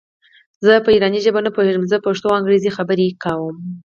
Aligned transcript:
زه 0.65 0.73
په 0.85 0.89
ایراني 0.95 1.19
ژبه 1.25 1.39
نه 1.45 1.51
پوهېږم 1.55 1.83
زه 1.91 1.97
پښتو 2.05 2.27
او 2.29 2.37
انګرېزي 2.39 2.69
خبري 2.77 3.07
کوم. 3.23 3.55